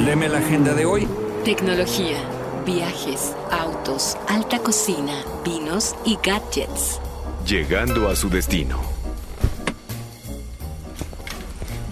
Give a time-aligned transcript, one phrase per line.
[0.00, 1.08] Leme la agenda de hoy.
[1.44, 2.18] Tecnología,
[2.66, 7.00] viajes, autos, alta cocina, vinos y gadgets.
[7.46, 8.82] Llegando a su destino.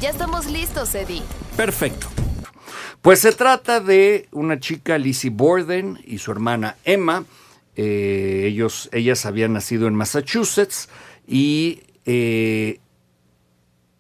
[0.00, 1.22] Ya estamos listos, Eddie.
[1.56, 2.08] Perfecto.
[3.01, 7.24] Pues se trata de una chica, Lizzie Borden, y su hermana Emma.
[7.76, 10.88] Eh, ellos, ellas habían nacido en Massachusetts
[11.26, 12.80] y eh,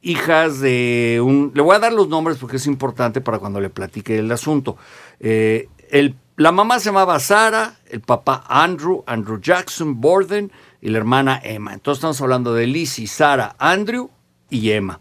[0.02, 1.52] hijas de un...
[1.54, 4.76] Le voy a dar los nombres porque es importante para cuando le platique el asunto.
[5.20, 10.98] Eh, el, la mamá se llamaba Sara, el papá Andrew, Andrew Jackson Borden y la
[10.98, 11.72] hermana Emma.
[11.72, 14.10] Entonces estamos hablando de Lizzie, Sara, Andrew
[14.50, 15.00] y Emma.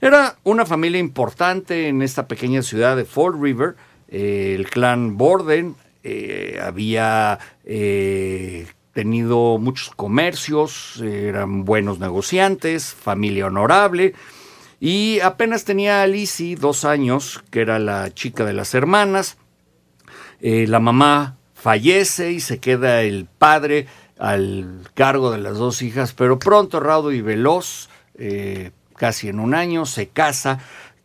[0.00, 3.76] Era una familia importante en esta pequeña ciudad de Fall River.
[4.08, 7.38] Eh, el clan Borden eh, había
[8.92, 14.14] tenido muchos comercios, eran buenos negociantes, familia honorable.
[14.80, 19.36] Y apenas tenía a Lizzie dos años, que era la chica de las hermanas.
[20.40, 23.86] la mamá fallece y se queda el padre
[24.18, 27.88] al cargo de las dos hijas, pero pronto, raudo y veloz,
[28.96, 30.58] casi en un año, se casa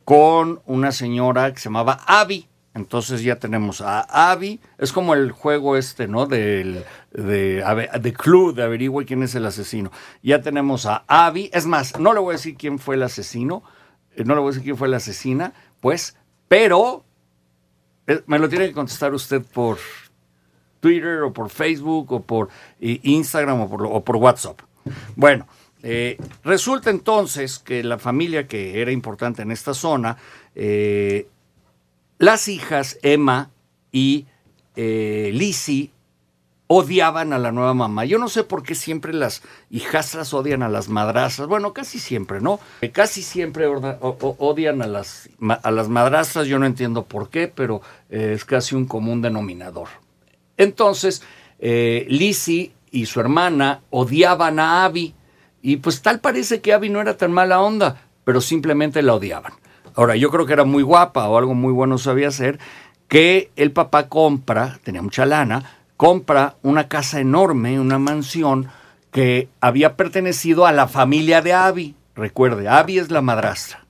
[0.03, 2.46] con una señora que se llamaba Abby.
[2.77, 6.27] Entonces ya tenemos a Abby, es como el juego este, ¿no?
[6.27, 9.91] Del, de, de Clue, de averigüe quién es el asesino.
[10.21, 13.63] Ya tenemos a Abby, es más, no le voy a decir quién fue el asesino,
[14.15, 16.17] eh, no le voy a decir quién fue la asesina, pues,
[16.47, 17.03] pero
[18.05, 19.79] eh, me lo tiene que contestar usted por
[20.79, 24.61] Twitter o por Facebook o por eh, Instagram o por, WhatsApp.
[25.15, 25.47] Bueno,
[26.43, 30.17] resulta entonces que la familia que era importante en esta zona,
[32.17, 33.51] las hijas Emma
[33.91, 34.25] y
[34.75, 35.91] eh, Lizzie
[36.67, 38.05] odiaban a la nueva mamá.
[38.05, 41.47] Yo no sé por qué siempre las hijastras odian a las madrastras.
[41.47, 42.59] Bueno, casi siempre, ¿no?
[42.91, 45.29] Casi siempre odian a las,
[45.63, 46.47] a las madrastras.
[46.47, 49.87] Yo no entiendo por qué, pero es casi un común denominador.
[50.57, 51.23] Entonces,
[51.59, 55.13] Lizzie y su hermana odiaban a Abby
[55.61, 59.53] y pues tal parece que Abby no era tan mala onda, pero simplemente la odiaban.
[59.97, 62.59] Ahora, yo creo que era muy guapa o algo muy bueno sabía hacer,
[63.07, 68.69] que el papá compra, tenía mucha lana, compra una casa enorme, una mansión
[69.11, 71.95] que había pertenecido a la familia de Abby.
[72.15, 73.85] Recuerde, Abby es la madrastra.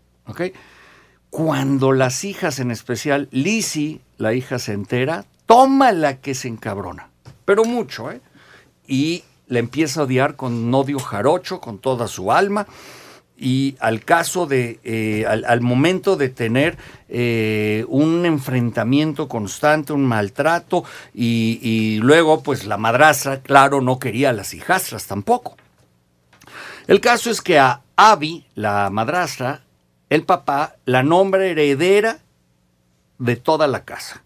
[1.29, 7.09] Cuando las hijas, en especial Lizzie, la hija se entera, toma la que se encabrona.
[7.43, 8.21] Pero mucho, ¿eh?
[8.87, 12.65] Y la empieza a odiar con odio jarocho, con toda su alma.
[13.39, 16.77] Y al caso de, eh, al, momento de tener
[17.07, 20.83] eh, un enfrentamiento constante, un maltrato,
[21.13, 25.55] y, luego, pues la madrastra, claro, no quería a las hijastras tampoco.
[26.87, 29.61] El caso es que a Abby, la madrastra,
[30.09, 32.19] el papá la nombra heredera
[33.19, 34.23] de toda la casa.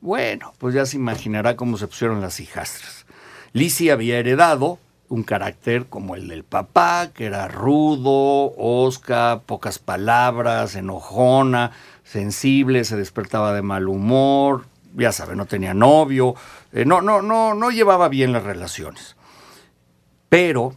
[0.00, 3.06] Bueno, pues ya se imaginará cómo se pusieron las hijastras.
[3.52, 4.78] Lizzie había heredado
[5.12, 12.96] un carácter como el del papá, que era rudo, osca, pocas palabras, enojona, sensible, se
[12.96, 14.64] despertaba de mal humor,
[14.96, 16.34] ya sabe, no tenía novio,
[16.72, 19.16] eh, no, no, no, no llevaba bien las relaciones.
[20.30, 20.74] Pero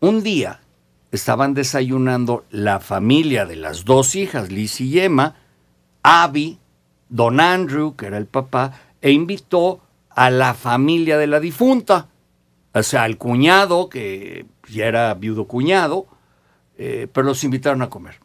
[0.00, 0.60] un día
[1.12, 5.34] estaban desayunando la familia de las dos hijas, Lizzie y Emma,
[6.02, 6.58] Abby,
[7.10, 12.08] Don Andrew, que era el papá, e invitó a la familia de la difunta,
[12.78, 16.06] o sea, al cuñado, que ya era viudo cuñado,
[16.76, 18.20] eh, pero los invitaron a comer.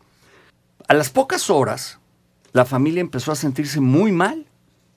[0.88, 2.00] A las pocas horas,
[2.52, 4.46] la familia empezó a sentirse muy mal.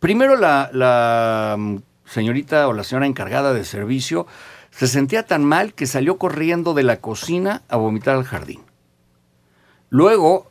[0.01, 4.27] Primero la, la mm, señorita o la señora encargada de servicio
[4.71, 8.63] se sentía tan mal que salió corriendo de la cocina a vomitar al jardín.
[9.89, 10.51] Luego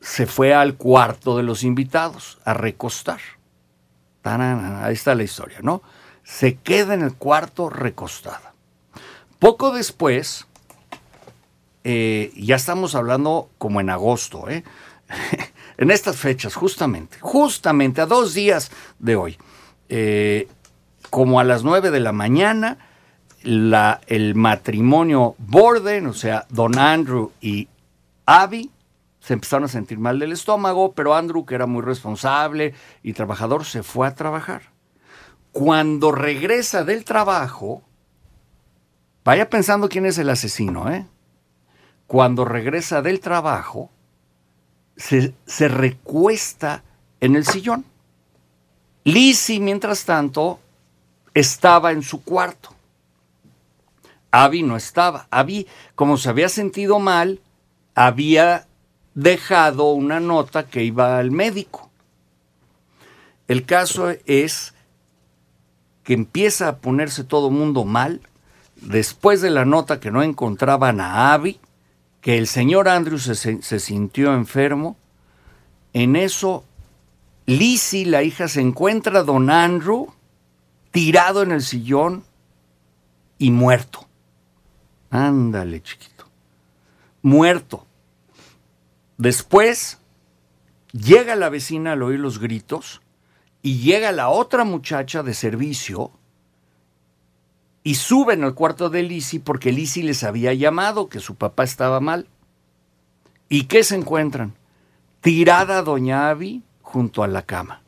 [0.00, 3.18] se fue al cuarto de los invitados a recostar.
[4.22, 5.82] Ahí está la historia, ¿no?
[6.28, 8.52] Se queda en el cuarto recostada.
[9.38, 10.46] Poco después,
[11.84, 14.62] eh, ya estamos hablando como en agosto, ¿eh?
[15.78, 19.38] en estas fechas, justamente, justamente a dos días de hoy,
[19.88, 20.48] eh,
[21.08, 22.76] como a las nueve de la mañana,
[23.42, 27.68] la, el matrimonio Borden, o sea, Don Andrew y
[28.26, 28.70] Abby,
[29.20, 33.64] se empezaron a sentir mal del estómago, pero Andrew, que era muy responsable y trabajador,
[33.64, 34.77] se fue a trabajar.
[35.52, 37.82] Cuando regresa del trabajo,
[39.24, 41.06] vaya pensando quién es el asesino, ¿eh?
[42.06, 43.90] Cuando regresa del trabajo,
[44.96, 46.82] se, se recuesta
[47.20, 47.84] en el sillón.
[49.04, 50.60] Lizzie, mientras tanto,
[51.34, 52.74] estaba en su cuarto.
[54.30, 55.26] Abby no estaba.
[55.30, 57.40] Abby, como se había sentido mal,
[57.94, 58.66] había
[59.14, 61.90] dejado una nota que iba al médico.
[63.48, 64.74] El caso es
[66.08, 68.22] que empieza a ponerse todo mundo mal
[68.76, 71.60] después de la nota que no encontraban a Abby,
[72.22, 74.96] que el señor Andrew se, se sintió enfermo.
[75.92, 76.64] En eso,
[77.44, 80.10] Lizzie, la hija, se encuentra a don Andrew
[80.92, 82.24] tirado en el sillón
[83.36, 84.08] y muerto.
[85.10, 86.24] Ándale, chiquito.
[87.20, 87.86] Muerto.
[89.18, 89.98] Después
[90.92, 93.02] llega la vecina al oír los gritos
[93.62, 96.12] y llega la otra muchacha de servicio
[97.82, 102.00] y suben al cuarto de Lizzie porque Lizzie les había llamado que su papá estaba
[102.00, 102.26] mal.
[103.48, 104.54] ¿Y qué se encuentran?
[105.20, 107.82] Tirada doña Abby junto a la cama.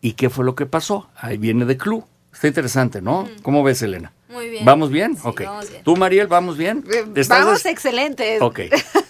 [0.00, 1.08] ¿Y qué fue lo que pasó?
[1.16, 2.04] Ahí viene de club.
[2.32, 3.28] Está interesante, ¿no?
[3.42, 4.12] ¿Cómo ves, Elena?
[4.28, 4.64] Muy bien.
[4.64, 5.16] ¿Vamos bien?
[5.16, 5.42] Sí, ok.
[5.44, 5.84] vamos bien.
[5.84, 6.84] ¿Tú, Mariel, vamos bien?
[7.14, 8.40] ¿Estás Vamos excelentes.
[8.42, 8.60] Ok.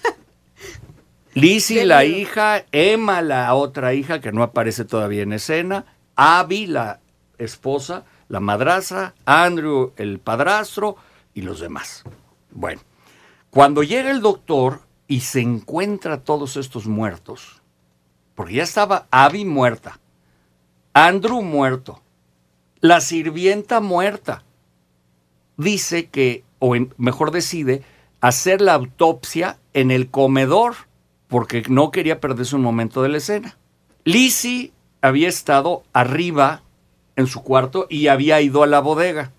[1.35, 2.19] Lizzie, la miedo.
[2.19, 7.01] hija, Emma, la otra hija que no aparece todavía en escena, Abby, la
[7.39, 10.97] esposa, la madrastra, Andrew, el padrastro
[11.35, 12.05] y los demás.
[12.51, 12.83] Bueno,
[13.51, 17.63] cuando llega el doctor y se encuentra a todos estos muertos,
[18.35, 19.99] porque ya estaba Abby muerta,
[20.93, 22.03] Andrew muerto,
[22.81, 24.43] la sirvienta muerta,
[25.57, 27.83] dice que, o en- mejor decide,
[28.21, 30.75] hacer la autopsia en el comedor,
[31.33, 33.57] porque no quería perderse un momento de la escena.
[34.05, 34.71] Lizzie
[35.01, 36.61] había estado arriba
[37.17, 39.33] en su cuarto y había ido a la bodega.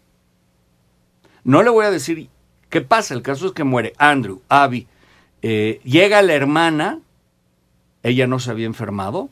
[1.44, 2.30] No le voy a decir
[2.72, 4.88] qué pasa, el caso es que muere Andrew, Abby.
[5.44, 7.00] Eh, llega la hermana,
[8.02, 9.30] ella no se había enfermado.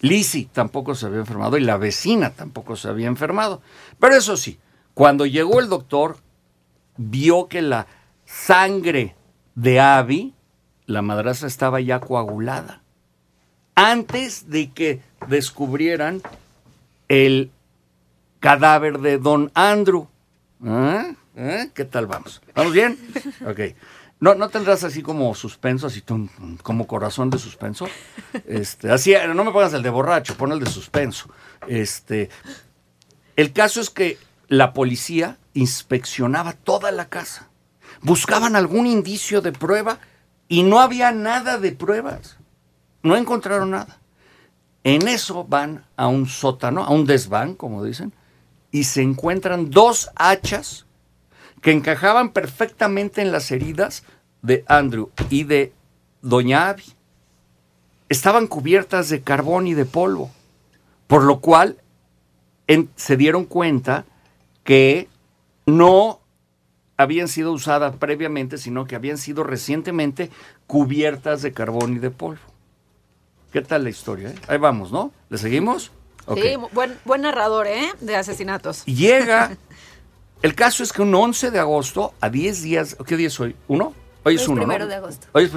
[0.00, 3.60] Lizzie tampoco se había enfermado y la vecina tampoco se había enfermado.
[4.00, 4.58] Pero eso sí,
[4.94, 6.16] cuando llegó el doctor,
[6.96, 7.88] vio que la
[8.24, 9.14] sangre
[9.54, 10.32] de Abby,
[10.86, 12.82] la madrastra, estaba ya coagulada.
[13.74, 16.22] Antes de que descubrieran
[17.08, 17.50] el
[18.40, 20.08] cadáver de don Andrew.
[20.64, 21.12] ¿Ah?
[21.36, 21.70] ¿Eh?
[21.74, 22.40] ¿Qué tal vamos?
[22.54, 22.98] ¿Vamos bien?
[23.46, 23.60] Ok.
[24.18, 27.86] ¿No, ¿No tendrás así como suspenso, así tum, tum, como corazón de suspenso?
[28.46, 31.28] Este, así, no me pongas el de borracho, pon el de suspenso.
[31.68, 32.30] Este,
[33.36, 34.16] el caso es que
[34.48, 37.50] la policía inspeccionaba toda la casa.
[38.00, 39.98] Buscaban algún indicio de prueba
[40.48, 42.36] y no había nada de pruebas.
[43.02, 43.98] No encontraron nada.
[44.84, 48.12] En eso van a un sótano, a un desván, como dicen,
[48.70, 50.86] y se encuentran dos hachas
[51.60, 54.04] que encajaban perfectamente en las heridas
[54.42, 55.72] de Andrew y de
[56.22, 56.84] Doña Abby.
[58.08, 60.30] Estaban cubiertas de carbón y de polvo,
[61.08, 61.78] por lo cual
[62.94, 64.04] se dieron cuenta
[64.62, 65.08] que
[65.66, 66.20] no
[66.96, 70.30] habían sido usadas previamente, sino que habían sido recientemente
[70.66, 72.40] cubiertas de carbón y de polvo.
[73.52, 74.30] ¿Qué tal la historia?
[74.30, 74.34] eh?
[74.48, 75.12] Ahí vamos, ¿no?
[75.30, 75.92] ¿Le seguimos?
[76.34, 77.92] Sí, buen, buen narrador, ¿eh?
[78.00, 78.84] De asesinatos.
[78.84, 79.56] Llega.
[80.42, 82.96] El caso es que un 11 de agosto, a 10 días.
[83.06, 83.56] ¿Qué día es hoy?
[83.68, 83.94] ¿Uno?
[84.22, 84.56] Hoy es Hoy es uno.
[84.62, 84.66] ¿no?
[84.66, 85.28] primero de agosto.
[85.32, 85.52] Hoy es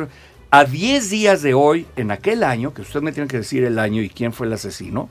[0.52, 3.78] a 10 días de hoy, en aquel año, que usted me tiene que decir el
[3.78, 5.10] año y quién fue el asesino.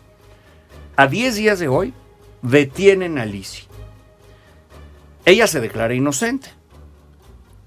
[0.96, 1.92] A 10 días de hoy,
[2.42, 3.67] detienen a Lizzie.
[5.28, 6.50] Ella se declara inocente.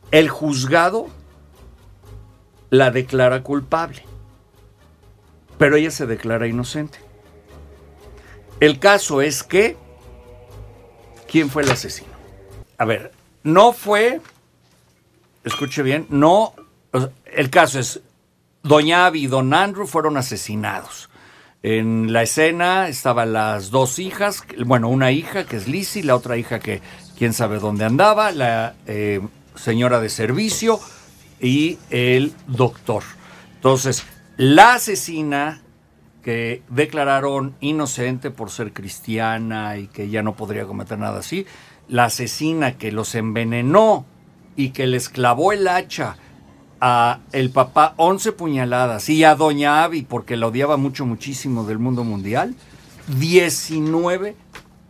[0.09, 1.07] El juzgado
[2.69, 4.03] la declara culpable.
[5.57, 6.97] Pero ella se declara inocente.
[8.59, 9.77] El caso es que
[11.31, 12.09] ¿Quién fue el asesino?
[12.77, 13.13] A ver,
[13.43, 14.19] no fue,
[15.45, 16.53] escuche bien, no,
[17.23, 18.01] el caso es,
[18.63, 21.09] Doña Abby y Don Andrew fueron asesinados.
[21.63, 26.35] En la escena estaban las dos hijas, bueno, una hija que es Lizzie, la otra
[26.35, 26.81] hija que
[27.21, 29.21] quién sabe dónde andaba, la eh,
[29.53, 30.79] señora de servicio
[31.39, 33.03] y el doctor.
[33.53, 34.03] Entonces,
[34.37, 35.61] la asesina
[36.23, 41.45] que declararon inocente por ser cristiana y que ya no podría cometer nada así,
[41.87, 44.07] la asesina que los envenenó
[44.55, 46.15] y que les clavó el hacha
[46.79, 51.77] a el papá 11 puñaladas y a doña Abby porque la odiaba mucho muchísimo del
[51.77, 52.55] mundo mundial
[53.19, 54.35] 19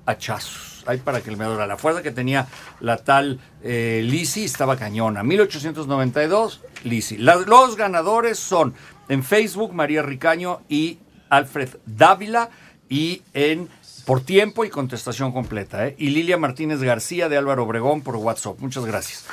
[0.06, 2.48] hachazos hay para que me adora la fuerza que tenía
[2.80, 5.24] la tal eh, Lizzie estaba cañona.
[5.24, 7.18] 1892 Lizzie.
[7.20, 8.74] La- los ganadores son
[9.10, 12.50] en Facebook María Ricaño y Alfred Dávila
[12.90, 13.70] y en
[14.06, 15.96] por tiempo y contestación completa ¿eh?
[15.98, 18.60] y Lilia Martínez García de Álvaro Obregón por WhatsApp.
[18.60, 19.26] Muchas gracias